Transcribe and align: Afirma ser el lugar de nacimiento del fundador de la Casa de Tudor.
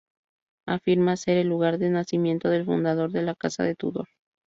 Afirma 0.67 1.15
ser 1.15 1.37
el 1.37 1.47
lugar 1.47 1.77
de 1.77 1.91
nacimiento 1.91 2.49
del 2.49 2.65
fundador 2.65 3.11
de 3.11 3.21
la 3.21 3.35
Casa 3.35 3.63
de 3.63 3.75
Tudor. 3.75 4.07